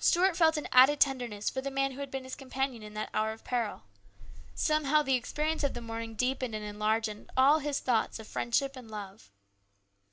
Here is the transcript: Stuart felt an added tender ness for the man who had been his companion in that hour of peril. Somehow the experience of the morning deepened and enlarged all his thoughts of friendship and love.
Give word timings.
Stuart 0.00 0.36
felt 0.36 0.56
an 0.56 0.66
added 0.72 0.98
tender 0.98 1.28
ness 1.28 1.48
for 1.48 1.60
the 1.60 1.70
man 1.70 1.92
who 1.92 2.00
had 2.00 2.10
been 2.10 2.24
his 2.24 2.34
companion 2.34 2.82
in 2.82 2.94
that 2.94 3.10
hour 3.14 3.30
of 3.30 3.44
peril. 3.44 3.82
Somehow 4.52 5.02
the 5.02 5.14
experience 5.14 5.62
of 5.62 5.74
the 5.74 5.80
morning 5.80 6.16
deepened 6.16 6.56
and 6.56 6.64
enlarged 6.64 7.14
all 7.36 7.60
his 7.60 7.78
thoughts 7.78 8.18
of 8.18 8.26
friendship 8.26 8.74
and 8.74 8.90
love. 8.90 9.30